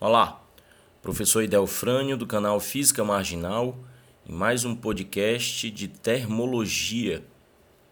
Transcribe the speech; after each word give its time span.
Olá, 0.00 0.40
professor 1.02 1.42
Idelfrânio 1.42 2.16
do 2.16 2.24
canal 2.24 2.60
Física 2.60 3.02
Marginal 3.02 3.76
em 4.24 4.32
mais 4.32 4.64
um 4.64 4.72
podcast 4.72 5.68
de 5.72 5.88
termologia, 5.88 7.24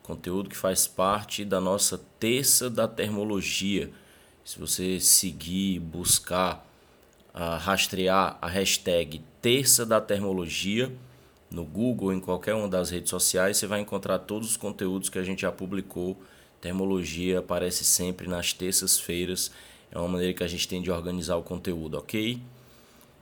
conteúdo 0.05 0.49
que 0.49 0.57
faz 0.57 0.87
parte 0.87 1.45
da 1.45 1.61
nossa 1.61 2.01
terça 2.21 2.71
da 2.71 2.87
termologia. 2.87 3.91
Se 4.45 4.57
você 4.57 5.01
seguir, 5.01 5.81
buscar, 5.81 6.65
uh, 7.35 7.59
rastrear 7.59 8.39
a 8.41 8.47
hashtag 8.47 9.21
terça 9.43 9.85
da 9.85 10.01
termologia 10.01 10.95
no 11.51 11.65
Google, 11.65 12.13
em 12.13 12.21
qualquer 12.21 12.55
uma 12.55 12.69
das 12.69 12.89
redes 12.89 13.11
sociais, 13.11 13.57
você 13.57 13.67
vai 13.67 13.81
encontrar 13.81 14.21
todos 14.21 14.51
os 14.51 14.57
conteúdos 14.57 15.09
que 15.09 15.19
a 15.19 15.25
gente 15.25 15.43
já 15.43 15.51
publicou. 15.51 16.17
Termologia 16.61 17.41
aparece 17.41 17.85
sempre 17.85 18.29
nas 18.29 18.53
terças-feiras 18.53 19.51
é 19.91 19.99
uma 19.99 20.09
maneira 20.09 20.35
que 20.35 20.43
a 20.43 20.49
gente 20.49 20.67
tem 20.67 20.83
de 20.83 20.91
organizar 20.91 21.37
o 21.37 21.43
conteúdo, 21.43 21.99
ok? 21.99 22.41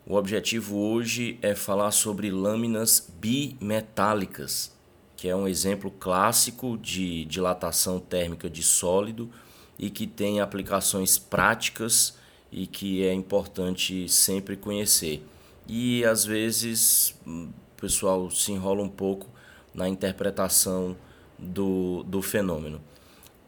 O 0.06 0.16
objetivo 0.16 0.76
hoje 0.76 1.38
é 1.40 1.54
falar 1.54 1.90
sobre 1.90 2.30
lâminas 2.30 3.08
bimetálicas, 3.18 4.70
que 5.16 5.28
é 5.28 5.34
um 5.34 5.48
exemplo 5.48 5.90
clássico 5.90 6.76
de 6.76 7.24
dilatação 7.24 7.98
térmica 7.98 8.50
de 8.50 8.62
sólido 8.62 9.30
e 9.78 9.88
que 9.88 10.06
tem 10.06 10.40
aplicações 10.40 11.18
práticas 11.18 12.18
e 12.52 12.66
que 12.66 13.02
é 13.02 13.14
importante 13.14 14.08
sempre 14.08 14.56
conhecer. 14.56 15.26
E 15.66 16.04
às 16.04 16.24
vezes 16.24 17.14
o 17.26 17.48
pessoal 17.80 18.30
se 18.30 18.52
enrola 18.52 18.82
um 18.82 18.88
pouco 18.88 19.26
na 19.74 19.88
interpretação 19.88 20.96
do, 21.38 22.02
do 22.04 22.20
fenômeno. 22.20 22.80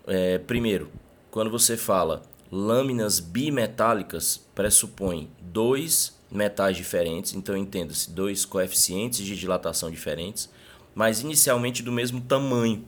É, 0.06 0.38
primeiro, 0.38 0.90
quando 1.30 1.50
você 1.50 1.76
fala 1.76 2.22
lâminas 2.50 3.20
bimetálicas 3.20 4.40
pressupõem 4.54 5.30
dois 5.40 6.16
metais 6.30 6.76
diferentes, 6.76 7.34
então 7.34 7.56
entenda-se 7.56 8.10
dois 8.10 8.44
coeficientes 8.44 9.24
de 9.24 9.36
dilatação 9.36 9.90
diferentes, 9.90 10.50
mas 10.94 11.20
inicialmente 11.20 11.82
do 11.82 11.92
mesmo 11.92 12.20
tamanho. 12.20 12.84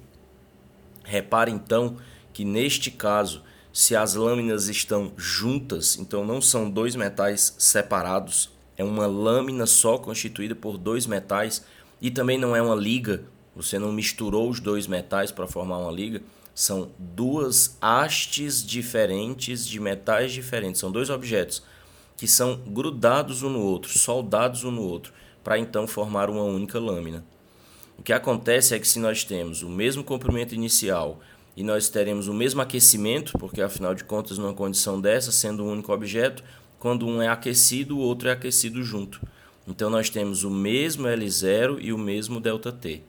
Repare 1.04 1.50
então 1.50 1.96
que 2.32 2.44
neste 2.44 2.90
caso, 2.90 3.42
se 3.72 3.96
as 3.96 4.14
lâminas 4.14 4.68
estão 4.68 5.12
juntas, 5.16 5.98
então 5.98 6.24
não 6.24 6.40
são 6.40 6.70
dois 6.70 6.94
metais 6.94 7.54
separados, 7.58 8.50
é 8.76 8.84
uma 8.84 9.06
lâmina 9.06 9.66
só 9.66 9.98
constituída 9.98 10.54
por 10.54 10.78
dois 10.78 11.06
metais 11.06 11.64
e 12.00 12.10
também 12.10 12.38
não 12.38 12.54
é 12.54 12.62
uma 12.62 12.76
liga, 12.76 13.24
você 13.54 13.78
não 13.78 13.90
misturou 13.90 14.48
os 14.48 14.60
dois 14.60 14.86
metais 14.86 15.32
para 15.32 15.48
formar 15.48 15.78
uma 15.78 15.90
liga 15.90 16.22
são 16.58 16.90
duas 16.98 17.78
hastes 17.80 18.66
diferentes 18.66 19.64
de 19.64 19.78
metais 19.78 20.32
diferentes. 20.32 20.80
São 20.80 20.90
dois 20.90 21.08
objetos 21.08 21.62
que 22.16 22.26
são 22.26 22.56
grudados 22.66 23.44
um 23.44 23.48
no 23.48 23.60
outro, 23.60 23.96
soldados 23.96 24.64
um 24.64 24.72
no 24.72 24.82
outro, 24.82 25.12
para 25.44 25.56
então 25.56 25.86
formar 25.86 26.28
uma 26.28 26.42
única 26.42 26.80
lâmina. 26.80 27.24
O 27.96 28.02
que 28.02 28.12
acontece 28.12 28.74
é 28.74 28.78
que 28.80 28.88
se 28.88 28.98
nós 28.98 29.22
temos 29.22 29.62
o 29.62 29.68
mesmo 29.68 30.02
comprimento 30.02 30.52
inicial 30.52 31.20
e 31.56 31.62
nós 31.62 31.88
teremos 31.88 32.26
o 32.26 32.34
mesmo 32.34 32.60
aquecimento, 32.60 33.38
porque 33.38 33.62
afinal 33.62 33.94
de 33.94 34.02
contas, 34.02 34.36
numa 34.36 34.52
condição 34.52 35.00
dessa, 35.00 35.30
sendo 35.30 35.62
um 35.62 35.70
único 35.70 35.92
objeto, 35.92 36.42
quando 36.76 37.06
um 37.06 37.22
é 37.22 37.28
aquecido, 37.28 37.96
o 37.96 38.00
outro 38.00 38.30
é 38.30 38.32
aquecido 38.32 38.82
junto. 38.82 39.20
Então 39.64 39.88
nós 39.88 40.10
temos 40.10 40.42
o 40.42 40.50
mesmo 40.50 41.06
L0 41.06 41.78
e 41.80 41.92
o 41.92 41.98
mesmo 41.98 42.40
ΔT. 42.40 43.04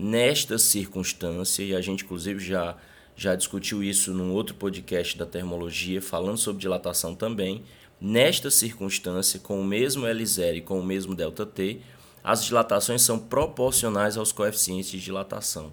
Nesta 0.00 0.58
circunstância, 0.58 1.60
e 1.60 1.74
a 1.74 1.80
gente 1.80 2.04
inclusive 2.04 2.38
já, 2.38 2.76
já 3.16 3.34
discutiu 3.34 3.82
isso 3.82 4.14
num 4.14 4.32
outro 4.32 4.54
podcast 4.54 5.18
da 5.18 5.26
termologia, 5.26 6.00
falando 6.00 6.38
sobre 6.38 6.62
dilatação 6.62 7.16
também, 7.16 7.64
nesta 8.00 8.48
circunstância, 8.48 9.40
com 9.40 9.60
o 9.60 9.64
mesmo 9.64 10.06
L0 10.06 10.58
e 10.58 10.60
com 10.60 10.78
o 10.78 10.84
mesmo 10.84 11.16
ΔT, 11.16 11.80
as 12.22 12.44
dilatações 12.44 13.02
são 13.02 13.18
proporcionais 13.18 14.16
aos 14.16 14.30
coeficientes 14.30 14.88
de 14.88 15.00
dilatação. 15.00 15.72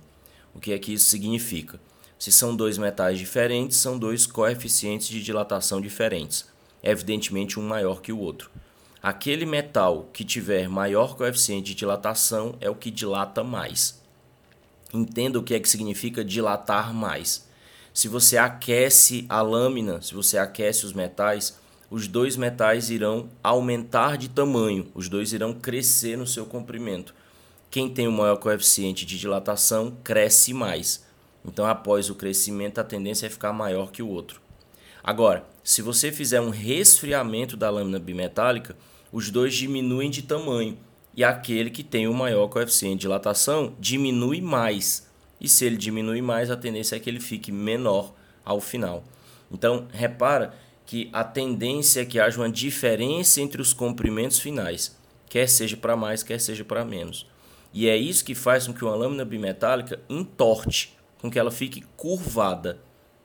O 0.55 0.59
que 0.59 0.71
é 0.71 0.79
que 0.79 0.93
isso 0.93 1.05
significa? 1.05 1.79
Se 2.17 2.31
são 2.31 2.55
dois 2.55 2.79
metais 2.79 3.19
diferentes, 3.19 3.77
são 3.77 3.95
dois 3.95 4.25
coeficientes 4.25 5.07
de 5.07 5.21
dilatação 5.21 5.79
diferentes, 5.79 6.47
evidentemente 6.81 7.59
um 7.59 7.67
maior 7.67 8.01
que 8.01 8.11
o 8.11 8.17
outro. 8.17 8.49
Aquele 9.03 9.45
metal 9.45 10.09
que 10.11 10.23
tiver 10.23 10.67
maior 10.67 11.15
coeficiente 11.15 11.67
de 11.67 11.75
dilatação 11.75 12.55
é 12.59 12.67
o 12.67 12.75
que 12.75 12.89
dilata 12.89 13.43
mais 13.43 14.03
entenda 14.93 15.39
o 15.39 15.43
que 15.43 15.53
é 15.53 15.59
que 15.59 15.69
significa 15.69 16.23
dilatar 16.23 16.93
mais. 16.93 17.47
Se 17.93 18.07
você 18.07 18.37
aquece 18.37 19.25
a 19.29 19.41
lâmina, 19.41 20.01
se 20.01 20.13
você 20.13 20.37
aquece 20.37 20.85
os 20.85 20.93
metais, 20.93 21.57
os 21.89 22.07
dois 22.07 22.35
metais 22.35 22.89
irão 22.89 23.29
aumentar 23.41 24.17
de 24.17 24.29
tamanho, 24.29 24.91
os 24.93 25.07
dois 25.07 25.31
irão 25.31 25.53
crescer 25.53 26.17
no 26.17 26.27
seu 26.27 26.45
comprimento. 26.45 27.13
Quem 27.71 27.89
tem 27.89 28.07
o 28.07 28.11
maior 28.11 28.37
coeficiente 28.37 29.05
de 29.05 29.17
dilatação 29.17 29.97
cresce 30.03 30.53
mais. 30.53 31.05
Então, 31.43 31.65
após 31.65 32.09
o 32.09 32.15
crescimento, 32.15 32.79
a 32.79 32.83
tendência 32.83 33.27
é 33.27 33.29
ficar 33.29 33.53
maior 33.53 33.91
que 33.91 34.01
o 34.01 34.07
outro. 34.09 34.41
Agora, 35.03 35.45
se 35.63 35.81
você 35.81 36.11
fizer 36.11 36.41
um 36.41 36.49
resfriamento 36.49 37.55
da 37.55 37.69
lâmina 37.69 37.99
bimetálica, 37.99 38.75
os 39.11 39.29
dois 39.29 39.53
diminuem 39.53 40.09
de 40.09 40.23
tamanho 40.23 40.77
e 41.15 41.23
aquele 41.23 41.69
que 41.69 41.83
tem 41.83 42.07
o 42.07 42.13
maior 42.13 42.47
coeficiente 42.47 42.95
de 42.95 43.01
dilatação 43.01 43.73
diminui 43.79 44.41
mais. 44.41 45.09
E 45.39 45.47
se 45.47 45.65
ele 45.65 45.77
diminui 45.77 46.21
mais, 46.21 46.51
a 46.51 46.57
tendência 46.57 46.95
é 46.95 46.99
que 46.99 47.09
ele 47.09 47.19
fique 47.19 47.51
menor 47.51 48.13
ao 48.43 48.59
final. 48.59 49.03
Então, 49.51 49.87
repara 49.91 50.53
que 50.85 51.09
a 51.13 51.23
tendência 51.23 52.01
é 52.01 52.05
que 52.05 52.19
haja 52.19 52.39
uma 52.39 52.49
diferença 52.49 53.41
entre 53.41 53.61
os 53.61 53.73
comprimentos 53.73 54.39
finais, 54.39 54.97
quer 55.29 55.47
seja 55.47 55.77
para 55.77 55.95
mais, 55.95 56.21
quer 56.21 56.39
seja 56.39 56.63
para 56.63 56.85
menos. 56.85 57.27
E 57.73 57.87
é 57.87 57.97
isso 57.97 58.23
que 58.23 58.35
faz 58.35 58.67
com 58.67 58.73
que 58.73 58.83
uma 58.83 58.95
lâmina 58.95 59.25
bimetálica 59.25 59.99
entorte, 60.09 60.95
com 61.19 61.29
que 61.29 61.39
ela 61.39 61.51
fique 61.51 61.83
curvada. 61.97 62.79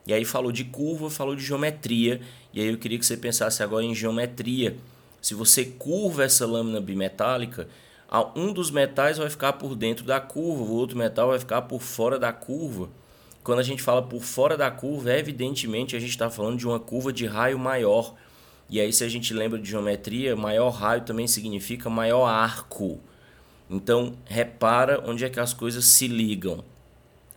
E 0.07 0.13
aí 0.13 0.25
falou 0.25 0.51
de 0.51 0.65
curva, 0.65 1.11
falou 1.11 1.37
de 1.37 1.45
geometria, 1.45 2.21
e 2.53 2.61
aí 2.61 2.69
eu 2.69 2.79
queria 2.79 2.99
que 2.99 3.07
você 3.07 3.17
pensasse 3.17 3.63
agora 3.63 3.85
em 3.85 3.95
geometria 3.95 4.77
se 5.21 5.35
você 5.35 5.65
curva 5.65 6.25
essa 6.25 6.47
lâmina 6.47 6.81
bimetálica, 6.81 7.69
um 8.35 8.53
dos 8.53 8.71
metais 8.71 9.19
vai 9.19 9.31
ficar 9.31 9.53
por 9.55 9.77
dentro 9.77 10.05
da 10.05 10.21
curva, 10.21 10.63
o 10.63 10.75
outro 10.75 10.97
metal 10.97 11.29
vai 11.29 11.39
ficar 11.39 11.63
por 11.63 11.81
fora 11.81 12.19
da 12.19 12.33
curva. 12.33 12.89
Quando 13.43 13.61
a 13.61 13.63
gente 13.63 13.83
fala 13.83 14.03
por 14.03 14.23
fora 14.23 14.57
da 14.57 14.71
curva, 14.71 15.13
evidentemente 15.13 15.97
a 15.97 16.01
gente 16.01 16.11
está 16.11 16.29
falando 16.29 16.59
de 16.59 16.67
uma 16.67 16.81
curva 16.81 17.13
de 17.13 17.27
raio 17.27 17.59
maior. 17.59 18.15
E 18.69 18.81
aí, 18.81 18.93
se 18.93 19.03
a 19.03 19.09
gente 19.09 19.33
lembra 19.33 19.59
de 19.59 19.69
geometria, 19.69 20.37
maior 20.37 20.71
raio 20.71 21.03
também 21.03 21.27
significa 21.27 21.89
maior 21.89 22.27
arco. 22.27 23.01
Então, 23.69 24.15
repara 24.25 25.03
onde 25.07 25.25
é 25.25 25.31
que 25.31 25.41
as 25.41 25.55
coisas 25.55 25.85
se 25.85 26.07
ligam. 26.07 26.65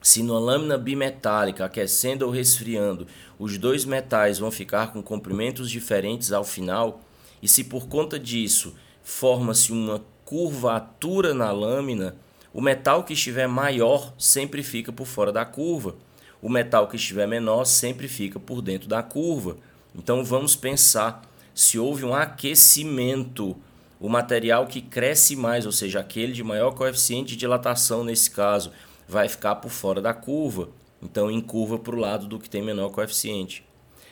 Se 0.01 0.21
numa 0.21 0.39
lâmina 0.39 0.77
bimetálica, 0.77 1.63
aquecendo 1.63 2.25
ou 2.25 2.31
resfriando, 2.31 3.07
os 3.39 3.57
dois 3.57 3.85
metais 3.85 4.37
vão 4.37 4.51
ficar 4.51 4.91
com 4.91 5.01
comprimentos 5.01 5.69
diferentes 5.69 6.33
ao 6.33 6.43
final, 6.43 7.01
e 7.43 7.47
se 7.49 7.65
por 7.65 7.89
conta 7.89 8.17
disso 8.17 8.73
forma-se 9.03 9.73
uma 9.73 10.01
curvatura 10.23 11.33
na 11.33 11.51
lâmina, 11.51 12.15
o 12.53 12.61
metal 12.61 13.03
que 13.03 13.11
estiver 13.11 13.47
maior 13.47 14.13
sempre 14.17 14.63
fica 14.63 14.93
por 14.93 15.05
fora 15.05 15.29
da 15.29 15.43
curva. 15.43 15.97
O 16.41 16.47
metal 16.47 16.87
que 16.87 16.95
estiver 16.95 17.27
menor 17.27 17.65
sempre 17.65 18.07
fica 18.07 18.39
por 18.39 18.61
dentro 18.61 18.87
da 18.87 19.03
curva. 19.03 19.57
Então 19.93 20.23
vamos 20.23 20.55
pensar 20.55 21.21
se 21.53 21.77
houve 21.77 22.05
um 22.05 22.15
aquecimento, 22.15 23.57
o 23.99 24.07
material 24.07 24.65
que 24.65 24.81
cresce 24.81 25.35
mais, 25.35 25.65
ou 25.65 25.71
seja, 25.73 25.99
aquele 25.99 26.31
de 26.31 26.43
maior 26.43 26.71
coeficiente 26.71 27.31
de 27.31 27.35
dilatação 27.35 28.05
nesse 28.05 28.31
caso, 28.31 28.71
vai 29.05 29.27
ficar 29.27 29.55
por 29.55 29.69
fora 29.69 30.01
da 30.01 30.13
curva. 30.13 30.69
Então 31.01 31.29
em 31.29 31.41
curva 31.41 31.77
para 31.77 31.93
o 31.93 31.99
lado 31.99 32.25
do 32.25 32.39
que 32.39 32.49
tem 32.49 32.61
menor 32.61 32.89
coeficiente. 32.91 33.65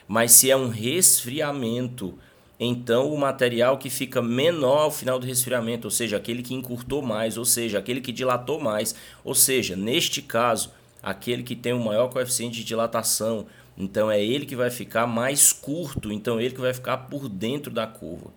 Mas 0.05 0.33
se 0.33 0.51
é 0.51 0.57
um 0.57 0.67
resfriamento, 0.67 2.19
então 2.63 3.11
o 3.11 3.17
material 3.17 3.79
que 3.79 3.89
fica 3.89 4.21
menor 4.21 4.83
ao 4.83 4.91
final 4.91 5.17
do 5.17 5.25
resfriamento, 5.25 5.87
ou 5.87 5.91
seja, 5.91 6.17
aquele 6.17 6.43
que 6.43 6.53
encurtou 6.53 7.01
mais, 7.01 7.35
ou 7.35 7.43
seja, 7.43 7.79
aquele 7.79 7.99
que 7.99 8.11
dilatou 8.11 8.59
mais, 8.59 8.93
ou 9.23 9.33
seja, 9.33 9.75
neste 9.75 10.21
caso, 10.21 10.71
aquele 11.01 11.41
que 11.41 11.55
tem 11.55 11.73
o 11.73 11.83
maior 11.83 12.09
coeficiente 12.09 12.57
de 12.57 12.63
dilatação, 12.63 13.47
então 13.75 14.11
é 14.11 14.23
ele 14.23 14.45
que 14.45 14.55
vai 14.55 14.69
ficar 14.69 15.07
mais 15.07 15.51
curto, 15.51 16.11
então 16.11 16.37
é 16.37 16.43
ele 16.43 16.53
que 16.53 16.61
vai 16.61 16.71
ficar 16.71 16.97
por 16.97 17.27
dentro 17.27 17.71
da 17.71 17.87
curva. 17.87 18.31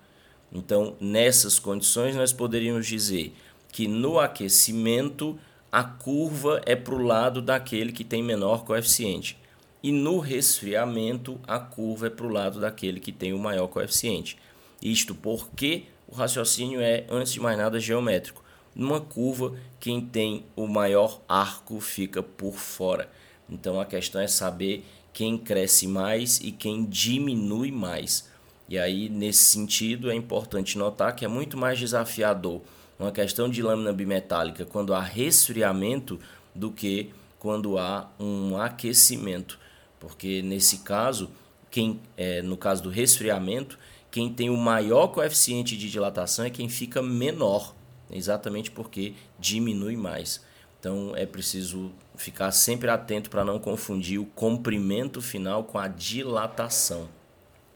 Então, 0.50 0.96
nessas 0.98 1.58
condições, 1.58 2.16
nós 2.16 2.32
poderíamos 2.32 2.86
dizer 2.86 3.34
que 3.70 3.86
no 3.86 4.18
aquecimento 4.18 5.38
a 5.70 5.84
curva 5.84 6.62
é 6.64 6.74
para 6.74 6.94
o 6.94 7.02
lado 7.02 7.42
daquele 7.42 7.92
que 7.92 8.04
tem 8.04 8.22
menor 8.22 8.64
coeficiente 8.64 9.36
e 9.84 9.92
no 9.92 10.18
resfriamento 10.18 11.38
a 11.46 11.58
curva 11.58 12.06
é 12.06 12.10
para 12.10 12.24
o 12.24 12.30
lado 12.30 12.58
daquele 12.58 12.98
que 12.98 13.12
tem 13.12 13.34
o 13.34 13.38
maior 13.38 13.66
coeficiente. 13.68 14.38
Isto 14.80 15.14
porque 15.14 15.82
o 16.08 16.14
raciocínio 16.14 16.80
é, 16.80 17.04
antes 17.10 17.34
de 17.34 17.40
mais 17.40 17.58
nada, 17.58 17.78
geométrico. 17.78 18.42
Numa 18.74 18.98
curva, 18.98 19.54
quem 19.78 20.00
tem 20.00 20.46
o 20.56 20.66
maior 20.66 21.20
arco 21.28 21.80
fica 21.80 22.22
por 22.22 22.54
fora. 22.54 23.10
Então 23.46 23.78
a 23.78 23.84
questão 23.84 24.22
é 24.22 24.26
saber 24.26 24.86
quem 25.12 25.36
cresce 25.36 25.86
mais 25.86 26.40
e 26.40 26.50
quem 26.50 26.86
diminui 26.86 27.70
mais. 27.70 28.26
E 28.66 28.78
aí, 28.78 29.10
nesse 29.10 29.44
sentido, 29.44 30.10
é 30.10 30.14
importante 30.14 30.78
notar 30.78 31.14
que 31.14 31.26
é 31.26 31.28
muito 31.28 31.58
mais 31.58 31.78
desafiador 31.78 32.62
uma 32.98 33.12
questão 33.12 33.50
de 33.50 33.62
lâmina 33.62 33.92
bimetálica 33.92 34.64
quando 34.64 34.94
há 34.94 35.00
resfriamento 35.02 36.18
do 36.54 36.70
que 36.70 37.10
quando 37.38 37.76
há 37.76 38.08
um 38.18 38.56
aquecimento. 38.56 39.62
Porque 40.06 40.42
nesse 40.42 40.78
caso, 40.78 41.30
quem 41.70 42.00
é, 42.16 42.42
no 42.42 42.56
caso 42.56 42.82
do 42.82 42.90
resfriamento, 42.90 43.78
quem 44.10 44.32
tem 44.32 44.50
o 44.50 44.56
maior 44.56 45.08
coeficiente 45.08 45.76
de 45.76 45.90
dilatação 45.90 46.44
é 46.44 46.50
quem 46.50 46.68
fica 46.68 47.02
menor, 47.02 47.74
exatamente 48.10 48.70
porque 48.70 49.14
diminui 49.38 49.96
mais. 49.96 50.42
Então 50.78 51.12
é 51.16 51.24
preciso 51.24 51.90
ficar 52.14 52.52
sempre 52.52 52.90
atento 52.90 53.30
para 53.30 53.44
não 53.44 53.58
confundir 53.58 54.20
o 54.20 54.26
comprimento 54.26 55.22
final 55.22 55.64
com 55.64 55.78
a 55.78 55.88
dilatação. 55.88 57.08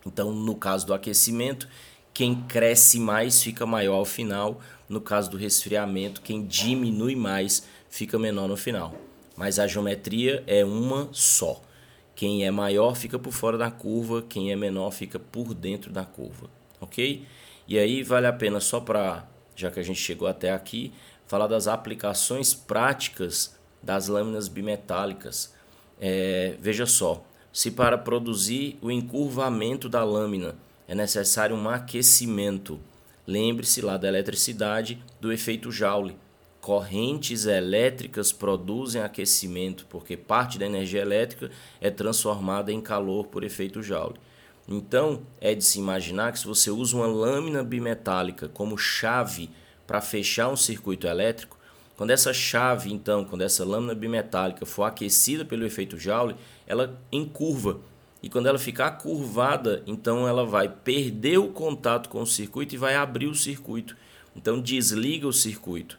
Então, 0.06 0.32
no 0.32 0.54
caso 0.54 0.86
do 0.86 0.94
aquecimento, 0.94 1.68
quem 2.12 2.42
cresce 2.42 3.00
mais 3.00 3.42
fica 3.42 3.66
maior 3.66 3.94
ao 3.94 4.04
final. 4.04 4.60
No 4.88 5.00
caso 5.00 5.30
do 5.30 5.36
resfriamento, 5.36 6.20
quem 6.20 6.46
diminui 6.46 7.16
mais 7.16 7.64
fica 7.88 8.18
menor 8.18 8.48
no 8.48 8.56
final. 8.56 8.94
Mas 9.36 9.58
a 9.58 9.66
geometria 9.66 10.42
é 10.46 10.64
uma 10.64 11.08
só. 11.12 11.62
Quem 12.18 12.44
é 12.44 12.50
maior 12.50 12.96
fica 12.96 13.16
por 13.16 13.32
fora 13.32 13.56
da 13.56 13.70
curva, 13.70 14.24
quem 14.28 14.50
é 14.50 14.56
menor 14.56 14.90
fica 14.90 15.20
por 15.20 15.54
dentro 15.54 15.92
da 15.92 16.04
curva, 16.04 16.50
ok? 16.80 17.24
E 17.68 17.78
aí 17.78 18.02
vale 18.02 18.26
a 18.26 18.32
pena 18.32 18.58
só 18.58 18.80
para, 18.80 19.24
já 19.54 19.70
que 19.70 19.78
a 19.78 19.84
gente 19.84 20.00
chegou 20.00 20.26
até 20.26 20.50
aqui, 20.50 20.92
falar 21.28 21.46
das 21.46 21.68
aplicações 21.68 22.52
práticas 22.52 23.56
das 23.80 24.08
lâminas 24.08 24.48
bimetálicas. 24.48 25.54
É, 26.00 26.56
veja 26.60 26.86
só, 26.86 27.24
se 27.52 27.70
para 27.70 27.96
produzir 27.96 28.76
o 28.82 28.90
encurvamento 28.90 29.88
da 29.88 30.02
lâmina 30.02 30.56
é 30.88 30.96
necessário 30.96 31.54
um 31.54 31.68
aquecimento, 31.68 32.80
lembre-se 33.28 33.80
lá 33.80 33.96
da 33.96 34.08
eletricidade 34.08 35.00
do 35.20 35.32
efeito 35.32 35.70
Joule. 35.70 36.16
Correntes 36.68 37.46
elétricas 37.46 38.30
produzem 38.30 39.00
aquecimento, 39.00 39.86
porque 39.88 40.18
parte 40.18 40.58
da 40.58 40.66
energia 40.66 41.00
elétrica 41.00 41.50
é 41.80 41.88
transformada 41.90 42.70
em 42.70 42.78
calor 42.78 43.28
por 43.28 43.42
efeito 43.42 43.82
Joule. 43.82 44.20
Então, 44.68 45.22
é 45.40 45.54
de 45.54 45.64
se 45.64 45.78
imaginar 45.78 46.30
que 46.30 46.40
se 46.40 46.46
você 46.46 46.70
usa 46.70 46.94
uma 46.94 47.06
lâmina 47.06 47.64
bimetálica 47.64 48.50
como 48.50 48.76
chave 48.76 49.48
para 49.86 50.02
fechar 50.02 50.50
um 50.50 50.56
circuito 50.56 51.06
elétrico, 51.06 51.58
quando 51.96 52.10
essa 52.10 52.34
chave, 52.34 52.92
então, 52.92 53.24
quando 53.24 53.40
essa 53.40 53.64
lâmina 53.64 53.94
bimetálica 53.94 54.66
for 54.66 54.82
aquecida 54.82 55.46
pelo 55.46 55.64
efeito 55.64 55.96
Joule, 55.96 56.36
ela 56.66 57.00
encurva. 57.10 57.80
E 58.22 58.28
quando 58.28 58.46
ela 58.46 58.58
ficar 58.58 58.90
curvada, 58.90 59.82
então 59.86 60.28
ela 60.28 60.44
vai 60.44 60.68
perder 60.68 61.38
o 61.38 61.48
contato 61.48 62.10
com 62.10 62.20
o 62.20 62.26
circuito 62.26 62.74
e 62.74 62.78
vai 62.78 62.94
abrir 62.94 63.26
o 63.26 63.34
circuito. 63.34 63.96
Então 64.36 64.60
desliga 64.60 65.26
o 65.26 65.32
circuito, 65.32 65.98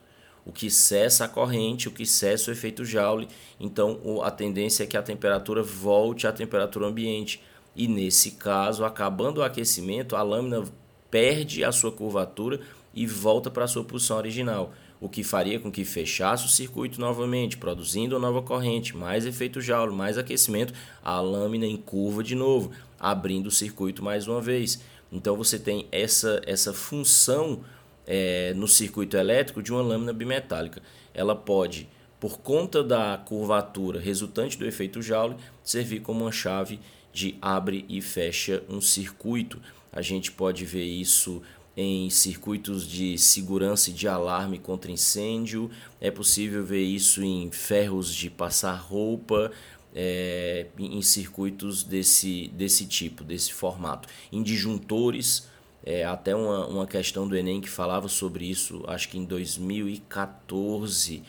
o 0.49 0.51
que 0.51 0.69
cessa 0.69 1.25
a 1.25 1.27
corrente, 1.27 1.87
o 1.87 1.91
que 1.91 2.07
cessa 2.07 2.49
o 2.49 2.53
efeito 2.53 2.83
Joule. 2.83 3.27
Então 3.59 4.21
a 4.23 4.31
tendência 4.31 4.83
é 4.83 4.87
que 4.87 4.97
a 4.97 5.03
temperatura 5.03 5.61
volte 5.61 6.25
à 6.25 6.31
temperatura 6.31 6.87
ambiente. 6.87 7.39
E 7.75 7.87
nesse 7.87 8.31
caso, 8.31 8.83
acabando 8.83 9.37
o 9.37 9.43
aquecimento, 9.43 10.15
a 10.15 10.23
lâmina 10.23 10.63
perde 11.11 11.63
a 11.63 11.71
sua 11.71 11.91
curvatura 11.91 12.59
e 12.95 13.05
volta 13.05 13.51
para 13.51 13.65
a 13.65 13.67
sua 13.67 13.83
posição 13.83 14.17
original 14.17 14.73
o 15.01 15.07
que 15.07 15.23
faria 15.23 15.59
com 15.59 15.71
que 15.71 15.85
fechasse 15.85 16.45
o 16.45 16.49
circuito 16.49 16.99
novamente, 16.99 17.55
produzindo 17.55 18.17
a 18.17 18.19
nova 18.19 18.41
corrente, 18.41 18.97
mais 18.97 19.25
efeito 19.25 19.61
Joule, 19.61 19.95
mais 19.95 20.17
aquecimento, 20.17 20.73
a 21.01 21.21
lâmina 21.21 21.65
em 21.65 21.77
curva 21.77 22.21
de 22.21 22.35
novo, 22.35 22.71
abrindo 22.99 23.47
o 23.47 23.51
circuito 23.51 24.03
mais 24.03 24.27
uma 24.27 24.41
vez. 24.41 24.81
Então 25.09 25.37
você 25.37 25.57
tem 25.57 25.87
essa, 25.89 26.41
essa 26.45 26.73
função 26.73 27.61
é, 28.09 28.53
no 28.55 28.67
circuito 28.67 29.15
elétrico 29.15 29.61
de 29.61 29.71
uma 29.71 29.83
lâmina 29.83 30.11
bimetálica. 30.11 30.81
Ela 31.13 31.35
pode, 31.35 31.87
por 32.19 32.39
conta 32.39 32.83
da 32.83 33.15
curvatura 33.23 33.99
resultante 33.99 34.57
do 34.57 34.65
efeito 34.65 34.99
Joule, 34.99 35.35
servir 35.63 36.01
como 36.01 36.21
uma 36.21 36.31
chave 36.31 36.79
de 37.13 37.35
abre 37.39 37.85
e 37.87 38.01
fecha 38.01 38.63
um 38.67 38.81
circuito. 38.81 39.61
A 39.91 40.01
gente 40.01 40.31
pode 40.31 40.65
ver 40.65 40.85
isso 40.85 41.43
em 41.77 42.09
circuitos 42.09 42.87
de 42.87 43.17
segurança 43.17 43.91
e 43.91 43.93
de 43.93 44.07
alarme 44.07 44.57
contra 44.57 44.91
incêndio. 44.91 45.69
É 46.01 46.09
possível 46.09 46.65
ver 46.65 46.83
isso 46.83 47.23
em 47.23 47.51
ferros 47.51 48.13
de 48.13 48.29
passar 48.29 48.75
roupa, 48.75 49.51
é, 49.93 50.65
em 50.77 51.01
circuitos 51.01 51.83
desse, 51.83 52.47
desse 52.49 52.85
tipo, 52.85 53.23
desse 53.23 53.53
formato. 53.53 54.09
Em 54.31 54.41
disjuntores, 54.41 55.47
é, 55.89 56.05
até 56.05 56.35
uma, 56.35 56.67
uma 56.67 56.85
questão 56.85 57.27
do 57.27 57.35
Enem 57.35 57.59
que 57.59 57.67
falava 57.67 58.07
sobre 58.07 58.47
isso, 58.47 58.83
acho 58.87 59.09
que 59.09 59.17
em 59.17 59.25
2014. 59.25 61.23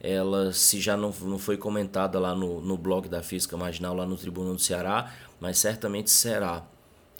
Ela, 0.00 0.52
se 0.52 0.80
já 0.80 0.96
não, 0.96 1.12
não 1.22 1.36
foi 1.36 1.56
comentada 1.56 2.20
lá 2.20 2.32
no, 2.32 2.60
no 2.60 2.78
blog 2.78 3.08
da 3.08 3.24
Física 3.24 3.56
Marginal, 3.56 3.92
lá 3.92 4.06
no 4.06 4.16
Tribunal 4.16 4.54
do 4.54 4.60
Ceará, 4.60 5.12
mas 5.40 5.58
certamente 5.58 6.12
será. 6.12 6.64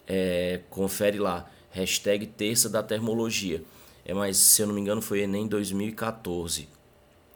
É, 0.07 0.61
confere 0.69 1.19
lá 1.19 1.51
hashtag 1.69 2.27
terça 2.27 2.69
da 2.69 2.81
termologia. 2.81 3.61
É, 4.05 4.13
mas, 4.13 4.37
se 4.37 4.61
eu 4.61 4.67
não 4.67 4.73
me 4.73 4.79
engano, 4.79 5.01
foi 5.01 5.19
Enem 5.19 5.47
2014. 5.47 6.69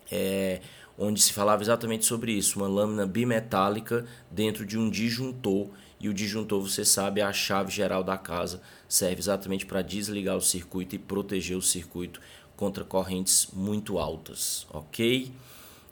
É, 0.09 0.61
onde 0.97 1.21
se 1.21 1.33
falava 1.33 1.61
exatamente 1.61 2.05
sobre 2.05 2.31
isso, 2.31 2.59
uma 2.59 2.67
lâmina 2.69 3.05
bimetálica 3.05 4.05
dentro 4.31 4.65
de 4.65 4.77
um 4.77 4.89
disjuntor, 4.89 5.67
e 5.99 6.07
o 6.07 6.13
disjuntor, 6.13 6.61
você 6.61 6.85
sabe, 6.85 7.19
é 7.19 7.23
a 7.23 7.33
chave 7.33 7.71
geral 7.71 8.03
da 8.03 8.17
casa, 8.17 8.61
serve 8.87 9.19
exatamente 9.19 9.65
para 9.65 9.81
desligar 9.81 10.37
o 10.37 10.41
circuito 10.41 10.95
e 10.95 10.99
proteger 10.99 11.57
o 11.57 11.61
circuito 11.61 12.21
contra 12.55 12.83
correntes 12.83 13.47
muito 13.53 13.99
altas, 13.99 14.65
ok? 14.69 15.31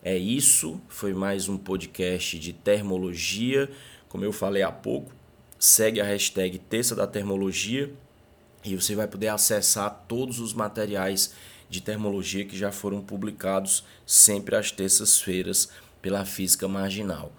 É 0.01 0.17
isso, 0.17 0.79
foi 0.87 1.13
mais 1.13 1.49
um 1.49 1.57
podcast 1.57 2.39
de 2.39 2.53
termologia, 2.53 3.69
como 4.07 4.23
eu 4.23 4.31
falei 4.31 4.63
há 4.63 4.71
pouco, 4.71 5.11
segue 5.59 5.99
a 5.99 6.05
hashtag 6.05 6.57
Terça 6.59 6.95
da 6.95 7.07
Termologia 7.07 7.93
e 8.63 8.75
você 8.75 8.95
vai 8.95 9.07
poder 9.07 9.27
acessar 9.27 10.05
todos 10.07 10.39
os 10.39 10.53
materiais 10.53 11.33
de 11.69 11.81
termologia 11.81 12.45
que 12.45 12.57
já 12.57 12.71
foram 12.71 13.01
publicados 13.01 13.83
sempre 14.05 14.55
às 14.55 14.71
terças-feiras 14.71 15.69
pela 16.01 16.23
Física 16.23 16.67
Marginal. 16.67 17.31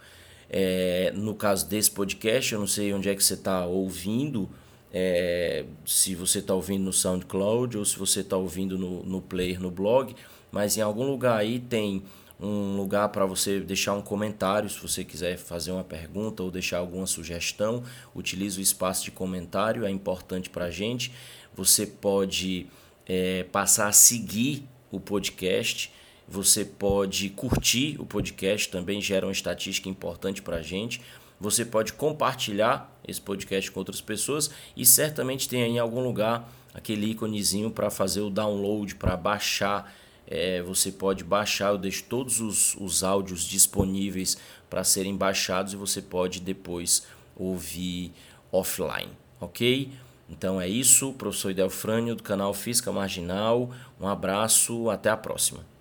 É, 0.51 1.13
no 1.15 1.35
caso 1.35 1.69
desse 1.69 1.91
podcast, 1.91 2.53
eu 2.53 2.61
não 2.61 2.67
sei 2.67 2.93
onde 2.93 3.09
é 3.09 3.15
que 3.15 3.23
você 3.23 3.35
está 3.35 3.67
ouvindo, 3.67 4.49
é, 4.93 5.65
se 5.85 6.15
você 6.15 6.39
está 6.39 6.55
ouvindo 6.55 6.85
no 6.85 6.93
SoundCloud 6.93 7.77
ou 7.77 7.85
se 7.85 7.99
você 7.99 8.21
está 8.21 8.37
ouvindo 8.37 8.79
no, 8.79 9.03
no 9.05 9.21
player, 9.21 9.61
no 9.61 9.71
blog, 9.71 10.15
mas 10.51 10.77
em 10.77 10.81
algum 10.81 11.05
lugar 11.05 11.39
aí 11.39 11.59
tem 11.59 12.03
um 12.41 12.77
lugar 12.77 13.09
para 13.09 13.27
você 13.27 13.61
deixar 13.61 13.95
um 13.95 14.01
comentário, 14.01 14.71
se 14.71 14.81
você 14.81 15.05
quiser 15.05 15.37
fazer 15.37 15.73
uma 15.73 15.83
pergunta 15.83 16.43
ou 16.43 16.51
deixar 16.51 16.79
alguma 16.79 17.07
sugestão, 17.07 17.83
utilize 18.15 18.59
o 18.59 18.63
espaço 18.63 19.05
de 19.05 19.11
comentário, 19.11 19.85
é 19.85 19.91
importante 19.91 20.49
para 20.49 20.67
a 20.67 20.71
gente. 20.71 21.13
Você 21.55 21.85
pode 21.85 22.67
é, 23.07 23.43
passar 23.45 23.89
a 23.89 23.93
seguir 23.93 24.65
o 24.91 25.01
podcast, 25.01 25.93
você 26.29 26.65
pode 26.65 27.31
curtir 27.31 27.97
o 27.99 28.05
podcast, 28.05 28.69
também 28.69 29.01
gera 29.01 29.27
uma 29.27 29.33
estatística 29.33 29.89
importante 29.89 30.43
para 30.43 30.57
a 30.57 30.63
gente. 30.63 31.01
Você 31.41 31.65
pode 31.65 31.93
compartilhar 31.93 32.95
esse 33.07 33.21
podcast 33.21 33.71
com 33.71 33.81
outras 33.81 34.01
pessoas 34.01 34.51
e 34.77 34.85
certamente 34.85 35.49
tem 35.49 35.63
aí 35.63 35.71
em 35.71 35.79
algum 35.79 36.03
lugar 36.03 36.53
aquele 36.75 37.11
íconezinho 37.11 37.71
para 37.71 37.91
fazer 37.91 38.21
o 38.21 38.31
download, 38.31 38.95
para 38.97 39.17
baixar 39.17 39.93
é, 40.31 40.61
você 40.61 40.93
pode 40.93 41.25
baixar, 41.25 41.71
eu 41.71 41.79
deixo 41.79 42.05
todos 42.05 42.39
os, 42.41 42.77
os 42.77 43.03
áudios 43.03 43.45
disponíveis 43.45 44.37
para 44.69 44.85
serem 44.85 45.17
baixados 45.17 45.73
e 45.73 45.77
você 45.77 46.03
pode 46.03 46.41
depois 46.41 47.07
ouvir 47.35 48.13
offline, 48.53 49.11
ok? 49.41 49.91
Então 50.29 50.61
é 50.61 50.69
isso, 50.69 51.15
professor 51.15 51.51
Idelfrânio 51.51 52.15
do 52.15 52.23
canal 52.23 52.53
Física 52.53 52.93
Marginal. 52.93 53.71
Um 53.99 54.07
abraço, 54.07 54.91
até 54.91 55.09
a 55.09 55.17
próxima. 55.17 55.78